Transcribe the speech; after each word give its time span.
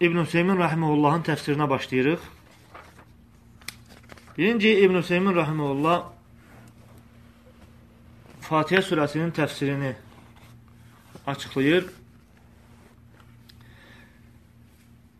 İbn 0.00 0.18
Hüseymin 0.20 0.58
rahimehullahın 0.58 1.22
təfsirinə 1.24 1.70
başlayırıq. 1.70 2.20
Birinci 4.38 4.70
İbn 4.80 4.98
Hüseymin 5.00 5.34
rahimehullah 5.34 6.02
Fatihə 8.44 8.82
surəsinin 8.84 9.30
təfsirini 9.32 9.94
açıqlayır. 11.26 11.86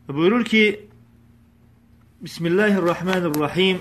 Buyurur 0.09 0.45
ki, 0.45 0.89
Bismillahirrahmanirrahim 2.21 3.81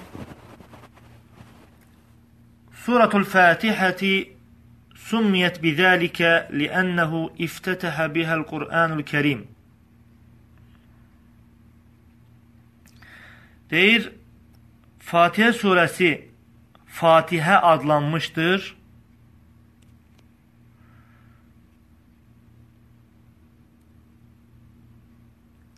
Suratul 2.85 3.27
Fatihəti 3.33 4.13
summiyət 5.09 5.59
bizəlikə 5.59 6.31
liənnəhu 6.55 7.25
iftətəhə 7.49 8.07
bihəl 8.15 8.47
Qur'anul 8.47 9.03
Kərim. 9.03 9.43
Deyir, 13.71 14.11
Fatihə 15.01 15.51
surəsi 15.53 16.11
Fatihə 16.85 17.57
adlanmışdır. 17.73 18.75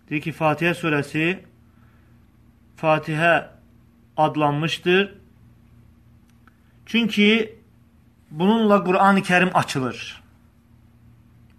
Deyir 0.09 0.21
ki, 0.21 0.33
Fatihə 0.35 0.73
surəsi 0.75 1.27
Fatihə 2.81 3.33
adlanmışdır. 4.17 5.15
Çünki 6.85 7.55
bununla 8.31 8.83
Qur'an-ı 8.83 9.23
Kərim 9.29 9.51
açılır. 9.53 9.97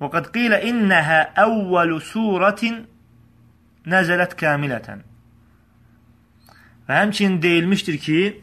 Və 0.01 0.09
qad 0.13 0.29
qilə 0.35 0.61
innəhə 0.69 1.21
əvvəlu 1.45 1.99
surətin 2.13 2.85
nəzələt 3.89 4.37
kamilətən. 6.88 6.88
Və 6.88 7.00
həmçinin 7.00 7.42
deyilmişdir 7.42 7.98
ki, 7.98 8.42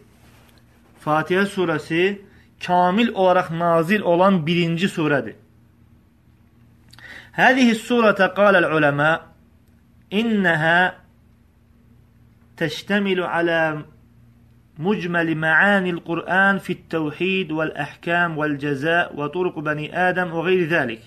Fatihə 1.04 1.46
surəsi 1.48 2.20
kamil 2.66 3.14
olaraq 3.14 3.50
nazil 3.52 4.00
olan 4.00 4.46
birinci 4.46 4.88
surədir. 4.88 5.36
Həzihi 7.36 7.76
surətə 7.78 8.34
qaləl 8.36 8.66
uləmə 8.76 9.12
innəhə 10.10 10.92
təştəmilu 12.56 13.24
alə 13.24 13.84
مجمل 14.80 15.34
معاني 15.34 15.90
القرآن 15.90 16.58
في 16.58 16.72
التوحيد 16.72 17.52
والأحكام 17.52 18.38
والجزاء 18.38 19.16
وطرق 19.16 19.58
بني 19.58 20.08
آدم 20.08 20.32
وغير 20.32 20.68
ذلك. 20.68 21.00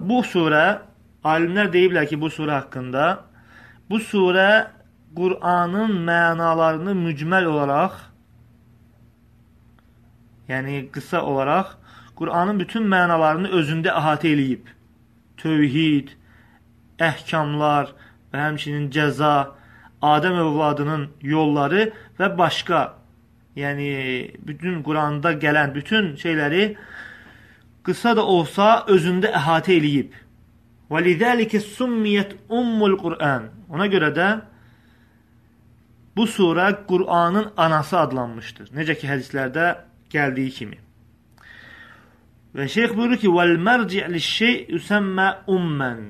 Bu 0.00 0.22
surə, 0.24 0.80
alimlər 1.24 1.68
deyiblər 1.68 2.08
ki, 2.08 2.16
bu 2.16 2.30
surə 2.32 2.56
haqqında, 2.62 3.28
bu 3.90 4.00
surə 4.00 4.72
Qur'anın 5.15 5.93
mənalarını 6.07 6.93
mücməl 6.97 7.45
olaraq, 7.45 7.93
yəni 10.49 10.91
qısa 10.91 11.21
olaraq, 11.23 11.75
Qur'anın 12.15 12.59
bütün 12.59 12.87
mənalarını 12.91 13.49
özündə 13.59 13.93
əhatə 13.93 14.31
eləyib. 14.33 14.67
Tövhid, 15.37 16.13
əhkamlar 16.99 17.93
və 18.33 18.41
həmçinin 18.47 18.89
cəza, 18.91 19.53
Adəm 20.01 20.35
övladının 20.37 21.07
yolları 21.25 21.87
və 22.19 22.27
başqa, 22.37 22.81
yəni 23.57 23.87
bütün 24.45 24.83
Quranda 24.85 25.31
gələn 25.33 25.73
bütün 25.73 26.11
şeyləri 26.21 26.75
qısa 27.83 28.13
da 28.19 28.25
olsa 28.25 28.85
özündə 28.93 29.31
əhatə 29.39 29.73
eləyib. 29.73 30.11
Və 30.91 31.01
lidəlikə 31.07 31.59
summiyyət 31.63 32.35
ummul 32.49 32.93
Qur'an. 33.01 33.49
Ona 33.73 33.87
görə 33.89 34.11
də 34.13 34.27
Bu 36.17 36.25
surə 36.25 36.85
Qur'anın 36.87 37.51
anası 37.57 37.97
adlanmışdır. 37.99 38.71
Necə 38.73 38.95
ki, 38.97 39.05
hədislərdə 39.05 39.65
gəldiyi 40.09 40.53
kimi. 40.55 40.79
Və 42.57 42.65
şeyx 42.73 42.95
buyurur 42.97 43.19
ki, 43.21 43.29
"Vəl-mərci' 43.29 44.07
liş-şey 44.13 44.55
yusamma 44.69 45.43
umman." 45.47 46.01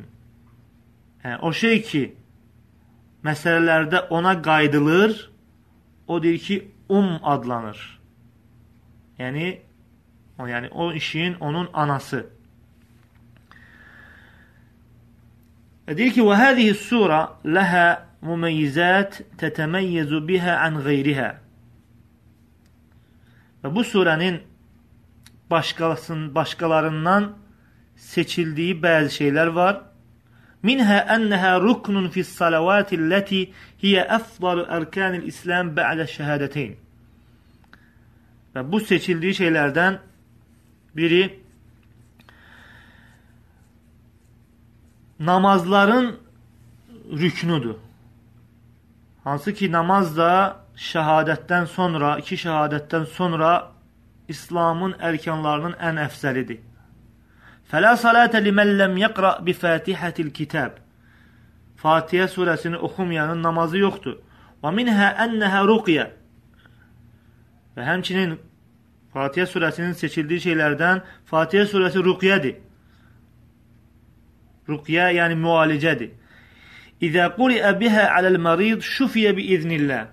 Yəni, 1.23 1.39
o 1.41 1.51
şey 1.53 1.81
ki, 1.81 2.15
məsələlərdə 3.23 4.07
ona 4.09 4.41
qayıdılır, 4.41 5.31
o 6.07 6.23
deyir 6.23 6.39
ki, 6.39 6.71
um 6.89 7.19
adlanır. 7.23 7.99
Yəni, 9.19 9.59
o, 10.39 10.47
yəni 10.47 10.69
o 10.71 10.93
işin 10.93 11.33
onun 11.39 11.69
anası. 11.73 12.25
Və 15.87 15.97
deyir 15.97 16.13
ki, 16.13 16.21
"Və 16.21 16.35
hadihi 16.35 16.73
sura 16.73 17.39
laha 17.45 18.06
mümeyizat 18.21 19.21
tetemeyyezu 19.37 20.27
biha 20.27 20.57
an 20.65 20.81
gayriha. 20.83 21.29
Və 23.63 23.73
bu 23.75 23.83
surənin 23.83 24.41
başqasının 25.49 26.35
başqalarından 26.35 27.31
seçildiyi 27.95 28.75
bəzi 28.81 29.13
şeylər 29.19 29.53
var. 29.55 29.79
Minhə 30.63 30.99
ənəhə 31.13 31.53
ruknun 31.61 32.09
fis 32.13 32.29
salavati 32.39 32.97
ləti 32.97 33.43
hiyə 33.83 34.03
əfdalu 34.17 34.65
ərkanil 34.77 35.27
İslam 35.29 35.73
bə'də 35.77 36.07
şəhədəteyn. 36.13 36.75
Və 38.53 38.63
bu 38.71 38.79
seçildiyi 38.81 39.37
şeylərdən 39.41 39.99
biri 40.97 41.23
namazların 45.19 46.15
rüknudur. 47.11 47.86
Hansı 49.27 49.53
ki, 49.53 49.67
namaz 49.71 50.13
da 50.17 50.31
şəhadətdən 50.79 51.65
sonra, 51.67 52.13
iki 52.21 52.37
şəhadətdən 52.39 53.05
sonra 53.11 53.49
İslamın 54.31 54.93
ərkanlarının 55.03 55.73
ən 55.83 55.97
əfzəlidir. 55.99 56.61
Fələ 57.67 57.89
salətə 57.99 58.39
limən 58.45 58.69
ləm 58.79 58.93
yəqra 59.01 59.33
bi 59.43 59.51
fətihətil 59.63 60.29
kitab. 60.37 60.77
Fatihə 61.83 62.29
surəsini 62.31 62.79
oxumayanın 62.87 63.43
namazı 63.43 63.81
yoxdur. 63.81 64.15
Və 64.63 64.71
minhə 64.77 65.09
ənəhə 65.25 65.63
ruqyə. 65.71 66.05
Və 67.75 67.87
həmçinin 67.89 68.37
Fatihə 69.11 69.49
surəsinin 69.51 69.97
seçildiyi 70.03 70.45
şeylərdən 70.45 71.03
Fatihə 71.33 71.65
surəsi 71.73 72.05
ruqyədir. 72.07 72.55
Ruqyə 74.71 75.09
yəni 75.19 75.35
müalicədir. 75.43 76.15
إذا 77.01 77.27
قرئ 77.27 77.73
بها 77.73 78.07
على 78.07 78.27
المريض 78.27 78.79
شفي 78.79 79.31
بإذن 79.31 79.71
الله. 79.71 80.09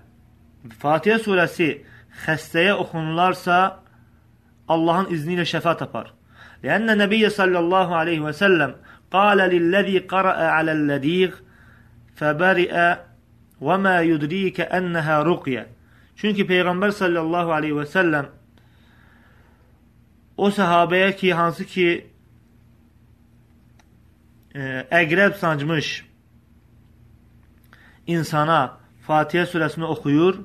فاتحة 0.79 1.17
سورة 1.17 1.49
خستي 2.23 2.71
أخنلارسا 2.71 3.83
الله 4.71 5.07
إذن 5.07 5.31
الله 5.31 5.43
شفاة 5.43 5.85
بار 5.93 6.13
لأن 6.63 6.89
النبي 6.89 7.29
صلى 7.29 7.59
الله 7.59 7.95
عليه 7.95 8.19
وسلم 8.19 8.75
قال 9.11 9.37
للذي 9.37 9.99
قرأ 9.99 10.33
على 10.33 10.71
اللديغ 10.71 11.35
فبرئ 12.15 12.95
وما 13.61 14.01
يدريك 14.01 14.61
أنها 14.61 15.23
رقية. 15.23 15.67
شنك 16.15 16.47
پیغمبر 16.47 16.89
صلى 16.89 17.19
الله 17.19 17.53
عليه 17.53 17.71
وسلم 17.71 18.29
أو 20.39 20.47
o 20.47 20.49
صحابيكي 20.49 21.33
هانسكي 21.33 22.03
اقرب 24.91 25.31
آه، 25.31 25.37
سانجمش. 25.37 26.03
İnsana 28.07 28.77
Fatihə 29.05 29.45
surəsini 29.49 29.85
oxuyur 29.85 30.39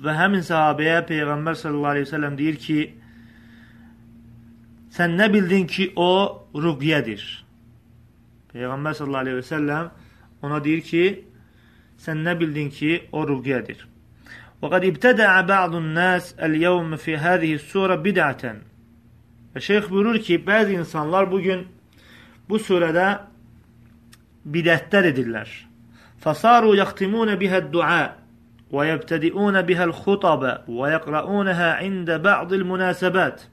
və 0.00 0.14
həmin 0.16 0.44
səhabəyə 0.46 1.02
Peyğəmbər 1.08 1.58
sallallahu 1.60 1.94
aleyhi 1.94 2.08
və 2.08 2.12
səlləm 2.14 2.38
deyir 2.38 2.56
ki, 2.64 2.78
sən 4.96 5.16
nə 5.18 5.28
bildin 5.32 5.66
ki, 5.68 5.90
o 5.96 6.10
rüqyədir? 6.56 7.24
Peyğəmbər 8.54 8.96
sallallahu 8.96 9.26
aleyhi 9.26 9.40
və 9.42 9.48
səlləm 9.50 9.90
ona 10.46 10.62
deyir 10.64 10.82
ki, 10.86 11.04
sən 12.00 12.24
nə 12.24 12.36
bildin 12.40 12.72
ki, 12.72 12.96
o 13.12 13.26
rüqyədir? 13.28 13.86
İbtədəə 14.60 15.46
ba'dun 15.48 15.94
nas 15.94 16.34
el-yevm 16.38 16.96
fi 16.96 17.16
hadihi 17.16 17.58
sura 17.58 17.96
bid'atan. 17.96 18.60
Və 19.54 19.60
şeyx 19.60 19.88
buyurur 19.90 20.20
ki, 20.20 20.40
bəzi 20.46 20.76
insanlar 20.80 21.30
bugün 21.30 21.66
bu 22.48 22.58
surədə 22.60 23.08
bidətlər 24.44 25.12
edirlər. 25.12 25.69
Fasaru 26.20 26.74
yaxtimun 26.76 27.32
bihəd-du'a 27.40 28.00
və 28.70 28.86
yebtədiun 28.90 29.56
bihəl-xutabə 29.66 30.52
və 30.68 30.90
yəqra'unha 30.94 31.70
ində 31.86 32.18
ba'dil 32.22 32.66
münasəbət 32.68 33.46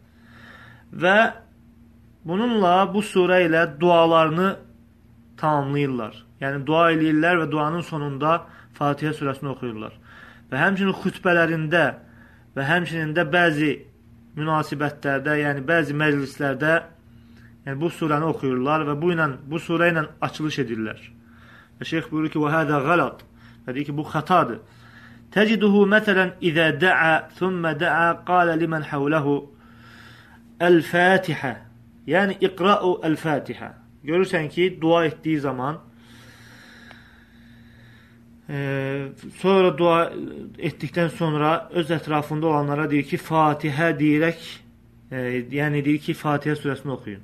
və 0.92 1.18
bununla 2.28 2.75
bu 2.92 3.02
surə 3.02 3.40
ilə 3.48 3.64
dualarını 3.80 4.50
tamamlayırlar. 5.40 6.14
Yəni 6.42 6.66
dua 6.68 6.92
eləyirlər 6.94 7.44
və 7.44 7.50
duanın 7.52 7.86
sonunda 7.88 8.44
Fatihə 8.78 9.16
surəsini 9.16 9.54
oxuyurlar. 9.56 9.96
Və 10.52 10.60
həmçinin 10.62 10.94
xütbələrində 11.02 11.86
və 12.56 12.66
həmçinin 12.68 13.16
də 13.18 13.25
bəzi 13.31 13.72
münasibətlərdə, 14.38 15.40
yəni 15.42 15.64
bəzi 15.66 15.96
məclislərdə 15.98 16.74
yəni 17.66 17.80
bu 17.81 17.90
surəni 17.90 18.28
oxuyurlar 18.30 18.86
və 18.92 19.00
bu 19.02 19.16
ilə 19.16 19.31
bu 19.50 19.60
surə 19.64 19.90
ilə 19.92 20.06
açılış 20.28 20.60
edirlər. 20.66 21.00
Şeyx 21.82 22.11
buyurur 22.11 22.31
ki, 22.31 22.38
وَهَذَا 22.38 22.79
غَلَط. 22.88 23.19
Və 23.67 23.75
deyir 23.75 23.87
ki, 23.90 23.96
bu 23.96 24.05
xətadır. 24.06 24.61
Təciduhu 25.34 25.84
məsələn, 25.88 26.34
İzə 26.44 26.69
də'a, 26.79 27.12
thümmə 27.38 27.73
də'a, 27.81 28.08
qalə 28.29 28.55
limən 28.61 28.84
həvləhu 28.90 29.38
Əl-Fatihə. 30.62 31.55
Yəni, 32.06 32.37
iqra'u 32.46 32.99
əl-Fatihə. 33.08 33.73
Görürsən 34.06 34.49
ki, 34.52 34.69
dua 34.82 35.05
etdiyi 35.06 35.40
zaman 35.40 35.81
e, 38.49 38.58
sonra 39.38 39.73
dua 39.79 39.99
etdikdən 40.58 41.11
sonra 41.17 41.52
öz 41.70 41.90
ətrafında 41.90 42.46
olanlara 42.46 42.88
deyir 42.90 43.06
ki, 43.08 43.19
Fatihə 43.19 43.93
deyərək, 43.99 44.49
e, 45.11 45.23
yəni 45.56 45.84
deyir 45.84 46.02
ki, 46.06 46.17
Fatihə 46.19 46.56
surəsini 46.58 46.94
oxuyun. 46.96 47.23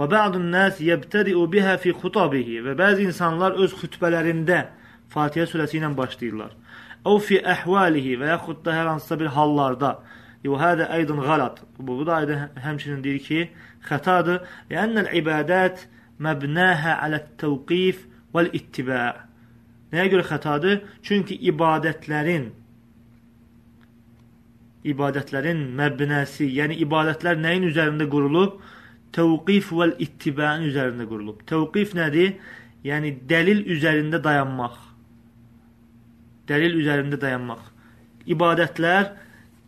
Və 0.00 0.06
ba'dun 0.08 0.46
nas 0.48 0.78
yebtadi'u 0.80 1.42
biha 1.52 1.74
fi 1.82 1.92
xutabihi 1.92 2.62
və 2.64 2.72
bəzi 2.78 3.04
insanlar 3.10 3.58
öz 3.60 3.74
xütbələrində 3.82 4.60
Fatihə 5.12 5.44
surəsi 5.50 5.76
ilə 5.76 5.90
başlayırlar. 5.98 6.54
Əv 7.10 7.18
fi 7.26 7.40
əhvalihi 7.54 8.14
və 8.20 8.30
yaxud 8.30 8.62
da 8.64 8.76
hər 8.78 8.88
hansısa 8.94 9.18
bir 9.20 9.32
hallarda. 9.36 9.90
Və 10.46 10.60
hədə 10.62 10.86
aydın 10.96 11.20
qalat. 11.26 11.60
Bu, 11.76 11.98
da 12.06 12.22
aydın 12.22 12.46
həmçinin 12.64 13.02
deyir 13.04 13.20
ki, 13.26 13.42
xətadır. 13.90 14.40
Lənnəl 14.72 15.10
ibadət 15.20 15.84
məbnəhə 16.24 16.96
alə-təvqif 17.04 18.06
vəl-ittiba'. 18.32 19.12
Nəyə 19.92 20.08
görə 20.14 20.28
xətadır? 20.32 20.80
Çünki 21.04 21.36
ibadətlərin 21.52 22.48
ibadətlərin 24.90 25.66
məbnəsi, 25.76 26.46
yəni 26.56 26.78
ibadətlər 26.86 27.36
nəyin 27.36 27.66
üzərində 27.68 28.06
qurulub? 28.08 28.62
Təvqif 29.16 29.72
vəl 29.74 29.96
ittiba'ın 29.98 30.68
üzərində 30.68 31.06
qurulub. 31.10 31.42
Təvqif 31.50 31.96
nədir? 31.98 32.36
Yəni 32.86 33.12
dəlil 33.28 33.64
üzərində 33.74 34.20
dayanmaq. 34.24 34.76
Dəlil 36.48 36.78
üzərində 36.80 37.18
dayanmaq. 37.20 37.66
İbadətlər 38.30 39.12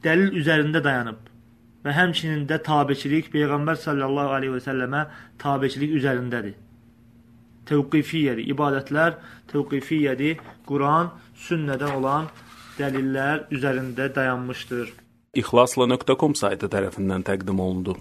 dəlil 0.04 0.38
üzərində 0.40 0.82
dayanıb. 0.84 1.20
Və 1.82 1.94
həmçinin 1.96 2.46
də 2.50 2.60
tabeçilik 2.62 3.32
Peyğəmbər 3.32 3.78
sallallahu 3.82 4.36
aleyhi 4.36 4.54
və 4.54 4.62
səlləmə 4.62 5.02
tabeçilik 5.42 5.96
üzərindədir. 5.98 6.54
Təvqifiyyədir. 7.66 8.46
İbadətlər 8.54 9.18
təvqifiyyədir. 9.50 10.40
Quran, 10.66 11.10
sünnədən 11.46 11.98
olan 11.98 12.30
dəlillər 12.78 13.48
üzərində 13.54 14.08
dayanmışdır. 14.14 14.94
İxlasla.com 15.42 16.34
saytı 16.38 16.70
tərəfindən 16.72 17.26
təqdim 17.28 17.60
olundu. 17.62 17.98